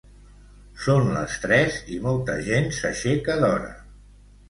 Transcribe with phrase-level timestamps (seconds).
[0.85, 3.73] Són les tres i molta gent s'aixeca d'hora.